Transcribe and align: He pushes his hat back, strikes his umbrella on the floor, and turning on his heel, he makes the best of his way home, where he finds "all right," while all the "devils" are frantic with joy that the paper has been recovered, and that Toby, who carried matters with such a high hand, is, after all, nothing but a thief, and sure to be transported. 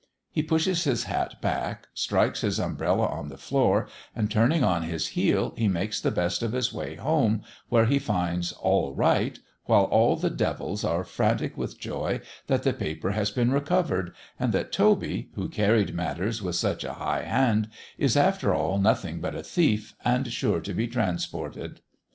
He 0.31 0.41
pushes 0.41 0.83
his 0.85 1.03
hat 1.03 1.39
back, 1.43 1.87
strikes 1.93 2.41
his 2.41 2.57
umbrella 2.59 3.05
on 3.05 3.29
the 3.29 3.37
floor, 3.37 3.87
and 4.15 4.31
turning 4.31 4.63
on 4.63 4.81
his 4.81 5.09
heel, 5.09 5.53
he 5.55 5.67
makes 5.67 6.01
the 6.01 6.09
best 6.09 6.41
of 6.41 6.53
his 6.53 6.73
way 6.73 6.95
home, 6.95 7.43
where 7.69 7.85
he 7.85 7.99
finds 7.99 8.51
"all 8.53 8.95
right," 8.95 9.37
while 9.65 9.83
all 9.83 10.15
the 10.15 10.31
"devils" 10.31 10.83
are 10.83 11.03
frantic 11.03 11.55
with 11.55 11.79
joy 11.79 12.19
that 12.47 12.63
the 12.63 12.73
paper 12.73 13.11
has 13.11 13.29
been 13.29 13.51
recovered, 13.51 14.11
and 14.39 14.53
that 14.53 14.71
Toby, 14.71 15.29
who 15.35 15.47
carried 15.47 15.93
matters 15.93 16.41
with 16.41 16.55
such 16.55 16.83
a 16.83 16.93
high 16.93 17.21
hand, 17.21 17.69
is, 17.99 18.17
after 18.17 18.55
all, 18.55 18.79
nothing 18.79 19.19
but 19.21 19.35
a 19.35 19.43
thief, 19.43 19.93
and 20.03 20.33
sure 20.33 20.61
to 20.61 20.73
be 20.73 20.87
transported. 20.87 21.79